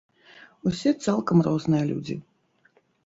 [0.71, 2.15] Усе цалкам розныя людзі.